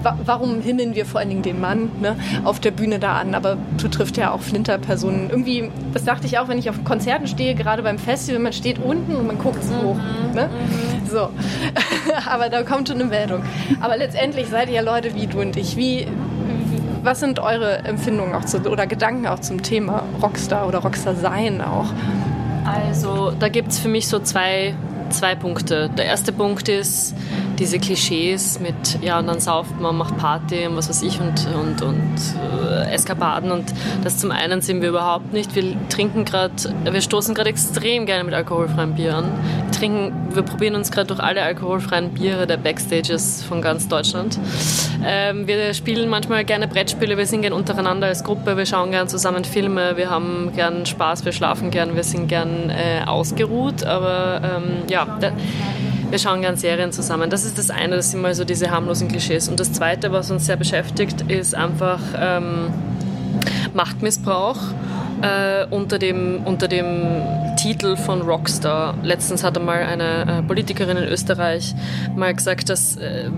[0.03, 3.35] wa warum himmeln wir vor allen Dingen den Mann ne, auf der Bühne da an?
[3.35, 5.29] Aber betrifft ja auch Flinterpersonen.
[5.29, 8.79] Irgendwie, das dachte ich auch, wenn ich auf Konzerten stehe, gerade beim Festival, man steht
[8.79, 9.97] unten und man guckt so hoch.
[10.33, 10.49] Ne?
[11.09, 11.29] So,
[12.29, 13.43] aber da kommt schon eine Meldung.
[13.79, 15.77] Aber letztendlich seid ihr ja Leute wie du und ich.
[15.77, 16.07] Wie,
[17.05, 21.61] was sind eure Empfindungen auch zu, oder Gedanken auch zum Thema Rockstar oder Rockstar sein
[21.61, 21.87] auch?
[22.65, 24.73] Also da gibt es für mich so zwei,
[25.11, 25.89] zwei Punkte.
[25.89, 27.15] Der erste Punkt ist
[27.59, 31.47] diese Klischees mit, ja, und dann sauft man, macht Party und was weiß ich und,
[31.55, 32.15] und, und
[32.69, 33.51] äh, Eskapaden.
[33.51, 35.55] Und das zum einen sind wir überhaupt nicht.
[35.55, 39.05] Wir trinken gerade, wir stoßen gerade extrem gerne mit alkoholfreiem Bier.
[39.05, 44.39] Wir, trinken, wir probieren uns gerade durch alle alkoholfreien Biere der Backstages von ganz Deutschland.
[45.05, 49.07] Ähm, wir spielen manchmal gerne Brettspiele, wir sind gerne untereinander als Gruppe, wir schauen gerne
[49.07, 53.83] zusammen Filme, wir haben gern Spaß, wir schlafen gern, wir sind gern äh, ausgeruht.
[53.83, 55.31] Aber ähm, ja, da,
[56.09, 57.29] wir schauen gern Serien zusammen.
[57.29, 59.49] Das ist das eine, das sind mal so diese harmlosen Klischees.
[59.49, 62.73] Und das zweite, was uns sehr beschäftigt, ist einfach ähm,
[63.73, 64.57] Machtmissbrauch.
[65.21, 68.95] Äh, unter, dem, unter dem Titel von Rockstar.
[69.01, 71.73] Letztens hat einmal eine äh, Politikerin in Österreich
[72.15, 73.29] mal gesagt, dass äh,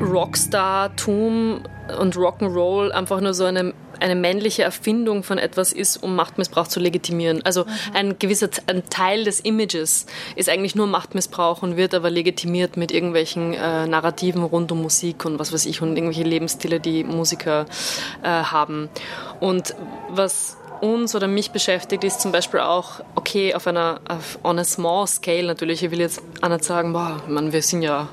[0.00, 1.60] Rockstar-Tum
[2.00, 6.78] und Rock'n'Roll einfach nur so eine eine männliche Erfindung von etwas ist, um Machtmissbrauch zu
[6.78, 7.40] legitimieren.
[7.44, 7.70] Also mhm.
[7.94, 10.04] ein gewisser ein Teil des Images
[10.36, 15.24] ist eigentlich nur Machtmissbrauch und wird aber legitimiert mit irgendwelchen äh, Narrativen rund um Musik
[15.24, 17.64] und was weiß ich und irgendwelche Lebensstile, die Musiker
[18.22, 18.90] äh, haben.
[19.40, 19.74] Und
[20.10, 24.64] was uns oder mich beschäftigt, ist zum Beispiel auch, okay, auf einer, auf, on a
[24.64, 28.08] small scale natürlich, ich will jetzt auch nicht sagen, boah, man, wir sind ja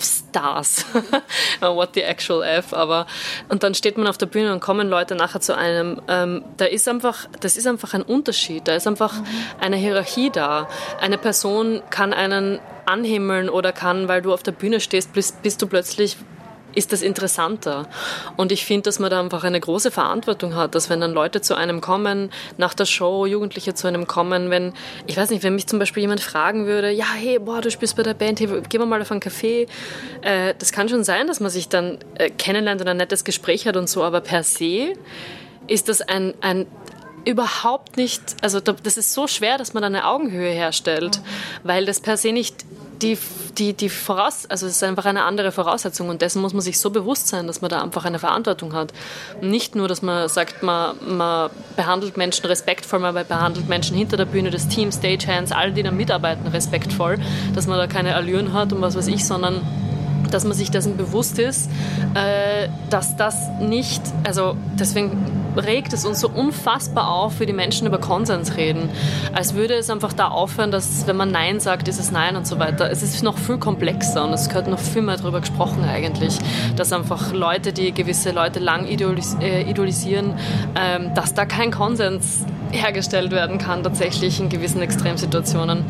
[0.00, 0.84] Stars.
[1.60, 3.06] What the actual F, aber
[3.48, 6.00] und dann steht man auf der Bühne und kommen Leute nachher zu einem.
[6.08, 8.66] Ähm, da ist einfach, das ist einfach ein Unterschied.
[8.68, 9.26] Da ist einfach mhm.
[9.60, 10.68] eine Hierarchie da.
[11.00, 15.62] Eine Person kann einen anhimmeln oder kann, weil du auf der Bühne stehst, bist, bist
[15.62, 16.16] du plötzlich
[16.74, 17.86] ist das interessanter.
[18.36, 21.40] Und ich finde, dass man da einfach eine große Verantwortung hat, dass wenn dann Leute
[21.40, 24.72] zu einem kommen, nach der Show, Jugendliche zu einem kommen, wenn,
[25.06, 27.96] ich weiß nicht, wenn mich zum Beispiel jemand fragen würde, ja, hey, boah, du spielst
[27.96, 29.66] bei der Band, hey, gehen wir mal auf einen Café.
[30.22, 33.66] Äh, das kann schon sein, dass man sich dann äh, kennenlernt und ein nettes Gespräch
[33.66, 34.94] hat und so, aber per se
[35.66, 36.66] ist das ein, ein
[37.24, 41.20] überhaupt nicht, also das ist so schwer, dass man da eine Augenhöhe herstellt,
[41.62, 42.64] weil das per se nicht
[43.02, 43.18] die,
[43.58, 46.78] die, die Voraus, also es ist einfach eine andere Voraussetzung und dessen muss man sich
[46.78, 48.92] so bewusst sein, dass man da einfach eine Verantwortung hat.
[49.40, 54.26] Nicht nur, dass man sagt, man, man behandelt Menschen respektvoll, man behandelt Menschen hinter der
[54.26, 57.18] Bühne, das Team, Stagehands, alle, die da mitarbeiten, respektvoll,
[57.54, 59.60] dass man da keine Allüren hat und was weiß ich, sondern
[60.30, 61.70] dass man sich dessen bewusst ist,
[62.14, 67.86] äh, dass das nicht, also deswegen regt es uns so unfassbar auf, wie die Menschen
[67.86, 68.88] über Konsens reden.
[69.32, 72.46] Als würde es einfach da aufhören, dass wenn man Nein sagt, ist es Nein und
[72.46, 72.90] so weiter.
[72.90, 76.38] Es ist noch viel komplexer und es gehört noch viel mehr darüber gesprochen eigentlich,
[76.76, 80.34] dass einfach Leute, die gewisse Leute lang idolis äh, idolisieren,
[80.76, 85.84] ähm, dass da kein Konsens hergestellt werden kann tatsächlich in gewissen Extremsituationen.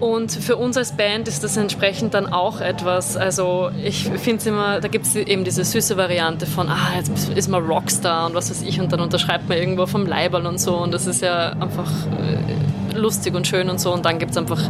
[0.00, 4.46] Und für uns als Band ist das entsprechend dann auch etwas, also ich finde es
[4.46, 8.34] immer, da gibt es eben diese süße Variante von, ah, jetzt ist man Rockstar und
[8.34, 11.20] was weiß ich und dann unterschreibt man irgendwo vom Leiberl und so und das ist
[11.20, 14.62] ja einfach äh, lustig und schön und so und dann gibt es einfach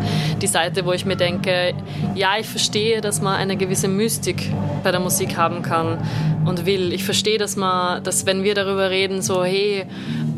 [0.42, 1.74] die Seite, wo ich mir denke,
[2.16, 5.98] ja, ich verstehe, dass man eine gewisse Mystik bei der Musik haben kann
[6.44, 6.92] und will.
[6.92, 9.86] Ich verstehe, dass man, dass wenn wir darüber reden, so, hey,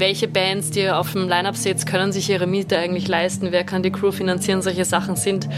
[0.02, 3.84] welche Bands, die auf dem Line-Up sitzen, können sich ihre Miete eigentlich leisten, wer kann
[3.84, 5.48] die Crew finanzieren, solche Sachen sind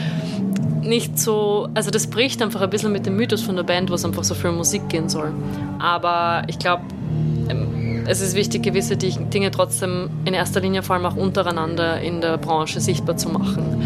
[0.83, 3.95] nicht so, also das bricht einfach ein bisschen mit dem Mythos von der Band, wo
[3.95, 5.33] es einfach so viel Musik gehen soll.
[5.79, 6.83] Aber ich glaube,
[7.49, 12.21] ähm, es ist wichtig, gewisse Dinge trotzdem in erster Linie vor allem auch untereinander in
[12.21, 13.83] der Branche sichtbar zu machen.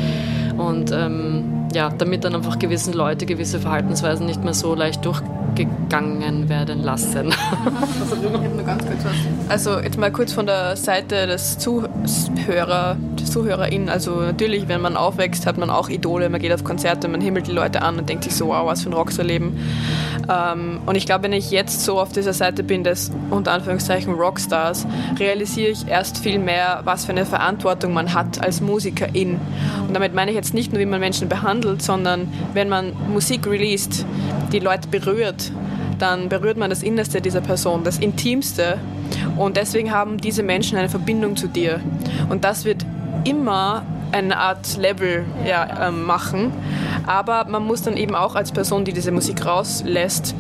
[0.59, 6.49] Und ähm, ja, damit dann einfach gewissen Leute gewisse Verhaltensweisen nicht mehr so leicht durchgegangen
[6.49, 7.29] werden lassen.
[9.49, 13.89] also jetzt mal kurz von der Seite des Zuhörer, des ZuhörerInnen.
[13.89, 17.47] Also natürlich, wenn man aufwächst, hat man auch Idole, man geht auf Konzerte, man himmelt
[17.47, 19.59] die Leute an und denkt sich so, wow, was für ein Rockstar-Leben.
[20.29, 24.15] Ähm, und ich glaube, wenn ich jetzt so auf dieser Seite bin des unter Anführungszeichen
[24.15, 24.87] Rockstars,
[25.19, 29.41] realisiere ich erst viel mehr, was für eine Verantwortung man hat als Musikerin.
[29.87, 33.47] Und damit meine ich jetzt nicht nur, wie man Menschen behandelt, sondern wenn man Musik
[33.47, 34.05] released,
[34.53, 35.53] die Leute berührt,
[35.99, 38.79] dann berührt man das Innerste dieser Person, das Intimste.
[39.37, 41.81] Und deswegen haben diese Menschen eine Verbindung zu dir.
[42.29, 42.85] Und das wird
[43.25, 43.83] immer
[44.13, 46.53] eine Art Level ja, äh, machen.
[47.07, 50.35] Aber man muss dann eben auch als Person, die diese Musik rauslässt,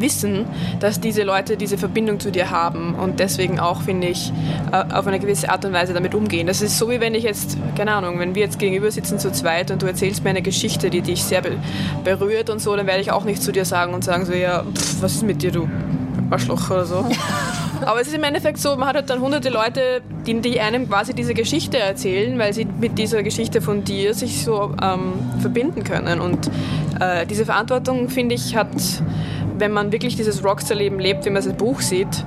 [0.00, 0.46] wissen,
[0.80, 4.32] dass diese Leute diese Verbindung zu dir haben und deswegen auch, finde ich,
[4.72, 6.46] äh, auf eine gewisse Art und Weise damit umgehen.
[6.46, 9.32] Das ist so, wie wenn ich jetzt, keine Ahnung, wenn wir jetzt gegenüber sitzen zu
[9.32, 11.42] zweit und du erzählst mir eine Geschichte, die dich sehr
[12.04, 14.62] berührt und so, dann werde ich auch nicht zu dir sagen und sagen so, ja,
[14.62, 15.68] pff, was ist mit dir, du
[16.30, 17.06] Arschloch oder so.
[17.82, 20.88] Aber es ist im Endeffekt so, man hat halt dann hunderte Leute, die, die einem
[20.88, 25.84] quasi diese Geschichte erzählen, weil sie mit dieser Geschichte von dir sich so ähm, verbinden
[25.84, 26.20] können.
[26.20, 26.50] Und
[27.00, 28.70] äh, diese Verantwortung, finde ich, hat
[29.58, 32.24] wenn man wirklich dieses Rockstar-Leben lebt, wie man es im Buch sieht,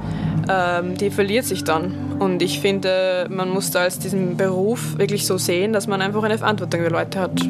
[0.50, 2.16] ähm, die verliert sich dann.
[2.20, 6.24] Und ich finde, man muss da als diesen Beruf wirklich so sehen, dass man einfach
[6.24, 7.42] eine Verantwortung für Leute hat.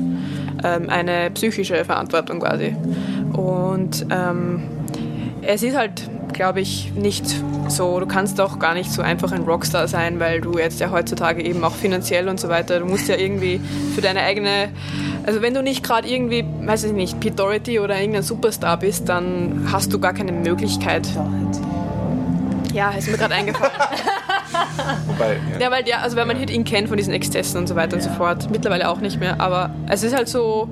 [0.63, 2.75] Ähm, eine psychische Verantwortung quasi.
[3.33, 4.63] Und ähm,
[5.41, 7.25] es ist halt, glaube ich, nicht
[7.67, 10.91] so, du kannst auch gar nicht so einfach ein Rockstar sein, weil du jetzt ja
[10.91, 13.59] heutzutage eben auch finanziell und so weiter, du musst ja irgendwie
[13.93, 14.69] für deine eigene
[15.27, 19.09] also wenn du nicht gerade irgendwie, weiß ich nicht, Pete Doherty oder irgendein Superstar bist,
[19.09, 21.05] dann hast du gar keine Möglichkeit.
[22.71, 23.73] Ja, ist mir gerade eingefallen.
[25.07, 25.59] Wobei, ja.
[25.59, 25.71] ja.
[25.71, 28.03] weil ja, also wenn man ihn kennt von diesen Exzessen und so weiter ja.
[28.03, 28.49] und so fort.
[28.49, 29.41] Mittlerweile auch nicht mehr.
[29.41, 30.69] Aber es ist halt so,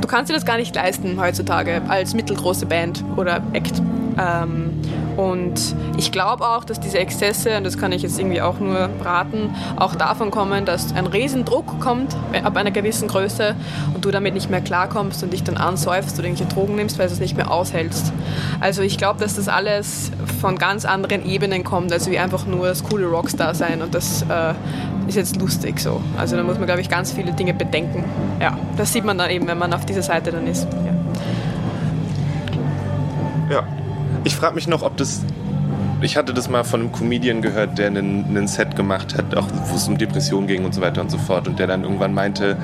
[0.00, 3.82] du kannst dir das gar nicht leisten heutzutage als mittelgroße Band oder Act.
[4.18, 4.70] Ähm,
[5.16, 8.88] und ich glaube auch, dass diese Exzesse, und das kann ich jetzt irgendwie auch nur
[9.02, 13.54] raten, auch davon kommen, dass ein Riesendruck kommt ab einer gewissen Größe
[13.94, 17.08] und du damit nicht mehr klarkommst und dich dann ansäufst oder irgendwelche Drogen nimmst, weil
[17.08, 18.12] du es nicht mehr aushältst.
[18.60, 22.66] Also ich glaube, dass das alles von ganz anderen Ebenen kommt, also wie einfach nur
[22.66, 24.54] das coole Rockstar sein und das äh,
[25.08, 26.00] ist jetzt lustig so.
[26.16, 28.04] Also da muss man, glaube ich, ganz viele Dinge bedenken.
[28.40, 30.66] Ja, das sieht man dann eben, wenn man auf dieser Seite dann ist.
[30.84, 30.91] Ja.
[34.24, 35.22] Ich frage mich noch, ob das.
[36.00, 39.46] Ich hatte das mal von einem Comedian gehört, der einen, einen Set gemacht hat, auch
[39.66, 41.46] wo es um Depressionen ging und so weiter und so fort.
[41.46, 42.56] Und der dann irgendwann meinte,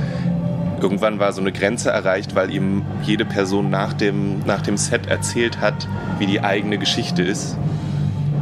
[0.81, 5.07] irgendwann war so eine Grenze erreicht, weil ihm jede Person nach dem, nach dem Set
[5.07, 7.57] erzählt hat, wie die eigene Geschichte ist.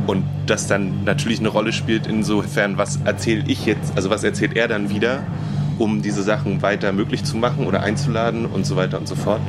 [0.07, 4.57] Und das dann natürlich eine Rolle spielt, insofern, was erzähle ich jetzt, also was erzählt
[4.57, 5.25] er dann wieder,
[5.79, 9.41] um diese Sachen weiter möglich zu machen oder einzuladen und so weiter und so fort.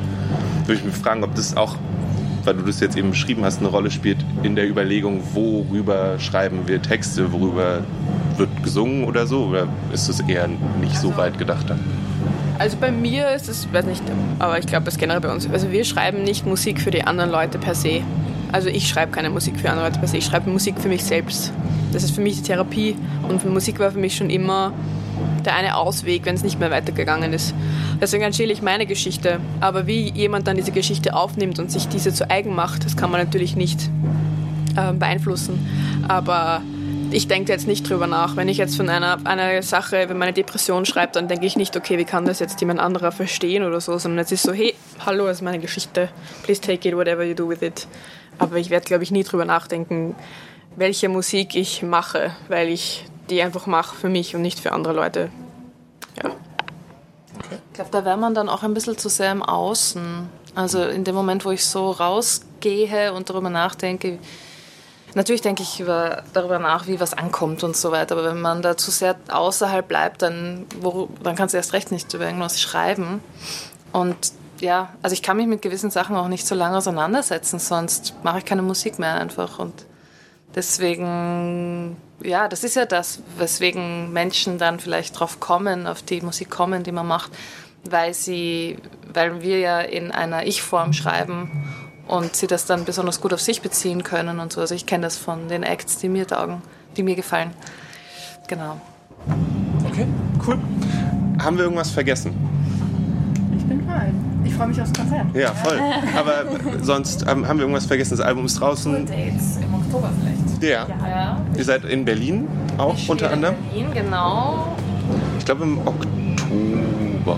[0.66, 1.76] Würde ich mich fragen, ob das auch
[2.48, 6.60] weil du das jetzt eben beschrieben hast, eine Rolle spielt in der Überlegung, worüber schreiben
[6.66, 7.82] wir Texte, worüber
[8.38, 9.44] wird gesungen oder so?
[9.44, 10.48] Oder ist es eher
[10.80, 11.78] nicht so weit gedacht dann?
[12.58, 14.02] Also bei mir ist es, weiß nicht,
[14.38, 15.46] aber ich glaube, das generell bei uns.
[15.50, 18.00] Also wir schreiben nicht Musik für die anderen Leute per se.
[18.52, 20.16] Also ich schreibe keine Musik für andere Leute se.
[20.16, 21.52] Ich schreibe Musik für mich selbst.
[21.92, 22.96] Das ist für mich die Therapie.
[23.28, 24.72] Und Musik war für mich schon immer
[25.44, 27.54] der eine Ausweg, wenn es nicht mehr weitergegangen ist.
[28.00, 29.40] Deswegen erzähle ich meine Geschichte.
[29.60, 33.10] Aber wie jemand dann diese Geschichte aufnimmt und sich diese zu eigen macht, das kann
[33.10, 33.90] man natürlich nicht
[34.76, 35.66] äh, beeinflussen.
[36.06, 36.62] Aber
[37.10, 38.36] ich denke jetzt nicht drüber nach.
[38.36, 41.76] Wenn ich jetzt von einer, einer Sache, wenn meine Depression schreibt, dann denke ich nicht,
[41.76, 44.74] okay, wie kann das jetzt jemand anderer verstehen oder so, sondern es ist so, hey,
[45.04, 46.08] hallo, das ist meine Geschichte.
[46.42, 47.86] Please take it, whatever you do with it.
[48.38, 50.14] Aber ich werde, glaube ich, nie drüber nachdenken,
[50.76, 54.94] welche Musik ich mache, weil ich die einfach mache für mich und nicht für andere
[54.94, 55.30] Leute.
[56.22, 56.30] Ja.
[57.50, 60.28] Ich glaube, da wäre man dann auch ein bisschen zu sehr im Außen.
[60.54, 64.18] Also in dem Moment, wo ich so rausgehe und darüber nachdenke,
[65.14, 68.62] natürlich denke ich über, darüber nach, wie was ankommt und so weiter, aber wenn man
[68.62, 70.66] da zu sehr außerhalb bleibt, dann,
[71.22, 73.20] dann kannst du erst recht nicht über irgendwas schreiben.
[73.92, 78.14] Und ja, also ich kann mich mit gewissen Sachen auch nicht so lange auseinandersetzen, sonst
[78.22, 79.58] mache ich keine Musik mehr einfach.
[79.58, 79.86] Und
[80.54, 86.50] deswegen ja, das ist ja das, weswegen Menschen dann vielleicht drauf kommen, auf die Musik
[86.50, 87.30] kommen, die man macht,
[87.88, 88.78] weil sie,
[89.12, 91.50] weil wir ja in einer Ich-Form schreiben
[92.06, 94.60] und sie das dann besonders gut auf sich beziehen können und so.
[94.60, 96.62] Also ich kenne das von den Acts, die mir taugen,
[96.96, 97.50] die mir gefallen.
[98.48, 98.80] Genau.
[99.86, 100.06] Okay,
[100.46, 100.58] cool.
[101.38, 102.34] Haben wir irgendwas vergessen?
[103.56, 104.27] Ich bin fein.
[104.58, 105.26] Ich freue mich aufs Konzert.
[105.34, 105.78] Ja, voll.
[106.16, 106.44] Aber
[106.82, 108.16] sonst haben wir irgendwas vergessen.
[108.16, 108.92] Das Album ist draußen.
[108.92, 110.64] Und Dates im Oktober vielleicht.
[110.64, 110.84] Ja.
[111.08, 111.40] ja.
[111.56, 113.54] Ihr seid in Berlin auch ich unter anderem?
[113.72, 114.76] In Berlin, genau.
[115.38, 116.08] Ich glaube im Oktober.
[117.24, 117.36] Ja,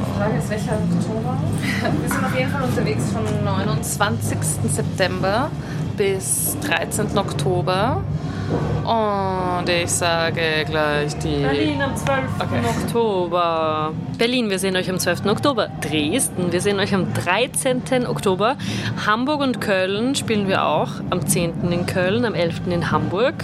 [0.00, 1.36] die Frage ist, welcher Oktober?
[2.00, 4.38] Wir sind auf jeden Fall unterwegs vom 29.
[4.74, 5.50] September
[6.00, 7.18] bis 13.
[7.18, 8.02] Oktober.
[8.84, 11.42] Und ich sage gleich die.
[11.42, 12.20] Berlin am 12.
[12.38, 12.60] Okay.
[12.64, 13.92] Oktober.
[14.16, 15.26] Berlin, wir sehen euch am 12.
[15.26, 15.68] Oktober.
[15.82, 18.06] Dresden, wir sehen euch am 13.
[18.06, 18.56] Oktober.
[19.04, 20.88] Hamburg und Köln spielen wir auch.
[21.10, 21.70] Am 10.
[21.70, 22.62] in Köln, am 11.
[22.70, 23.34] in Hamburg.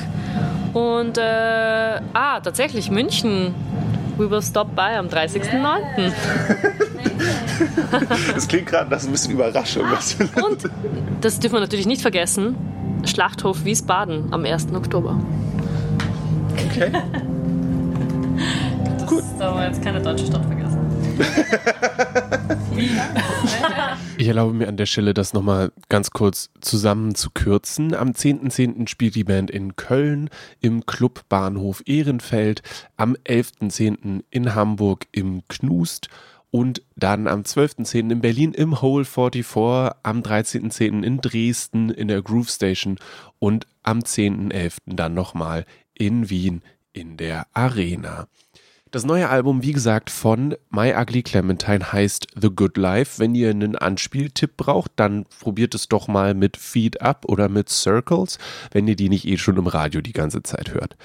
[0.72, 3.54] Und, äh, ah, tatsächlich München.
[4.16, 5.76] We will stop by am 30.09.
[8.34, 9.84] das klingt gerade nach ein bisschen Überraschung.
[9.84, 10.70] Ah, und
[11.20, 12.56] das dürfen wir natürlich nicht vergessen.
[13.04, 14.68] Schlachthof Wiesbaden am 1.
[14.74, 15.20] Oktober.
[16.52, 16.90] Okay.
[19.06, 19.22] Gut.
[19.38, 20.78] Da haben wir jetzt keine deutsche Stadt vergessen.
[24.18, 27.94] Ich erlaube mir an der Stelle, das nochmal ganz kurz zusammenzukürzen.
[27.94, 28.50] Am 10.10.
[28.50, 28.88] .10.
[28.88, 32.62] spielt die Band in Köln im Club Bahnhof Ehrenfeld,
[32.96, 34.24] am 11.10.
[34.30, 36.08] in Hamburg im Knust
[36.50, 38.10] und dann am 12.10.
[38.10, 41.02] in Berlin im Hole 44, am 13.10.
[41.02, 42.98] in Dresden in der Groove Station
[43.38, 44.78] und am 10.11.
[44.86, 48.26] dann nochmal in Wien in der Arena.
[48.92, 53.18] Das neue Album, wie gesagt, von My Ugly Clementine heißt The Good Life.
[53.18, 57.68] Wenn ihr einen Anspieltipp braucht, dann probiert es doch mal mit Feed Up oder mit
[57.68, 58.38] Circles,
[58.70, 60.96] wenn ihr die nicht eh schon im Radio die ganze Zeit hört.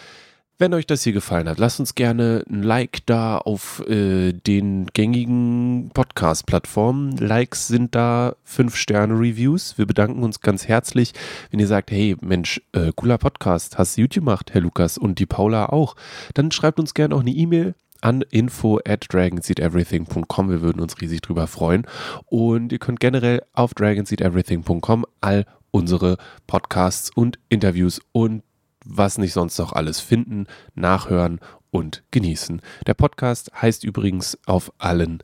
[0.61, 4.85] Wenn euch das hier gefallen hat, lasst uns gerne ein Like da auf äh, den
[4.93, 7.17] gängigen Podcast-Plattformen.
[7.17, 9.79] Likes sind da 5-Sterne-Reviews.
[9.79, 11.13] Wir bedanken uns ganz herzlich,
[11.49, 15.17] wenn ihr sagt, hey Mensch, äh, cooler Podcast, hast du YouTube gemacht, Herr Lukas und
[15.17, 15.95] die Paula auch.
[16.35, 20.51] Dann schreibt uns gerne auch eine E-Mail an info at dragonseedeverything.com.
[20.51, 21.87] Wir würden uns riesig drüber freuen.
[22.27, 28.43] Und ihr könnt generell auf dragonseedeverything.com all unsere Podcasts und Interviews und
[28.85, 31.39] was nicht sonst noch alles finden, nachhören
[31.71, 32.61] und genießen.
[32.85, 35.19] Der Podcast heißt übrigens auf allen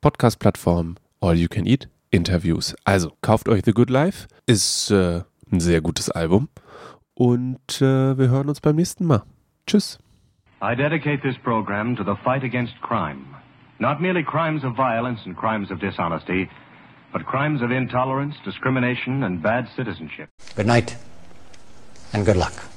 [0.00, 2.74] Podcast-Plattformen All You Can Eat Interviews.
[2.84, 6.48] Also kauft euch The Good Life, ist äh, ein sehr gutes Album
[7.14, 9.22] und äh, wir hören uns beim nächsten Mal.
[9.66, 9.98] Tschüss.
[10.62, 13.24] I dedicate this program to the fight against crime.
[13.78, 16.48] Not merely crimes of violence and crimes of dishonesty,
[17.12, 20.28] but crimes of intolerance, discrimination and bad citizenship.
[20.54, 20.96] Good night
[22.12, 22.71] and good luck.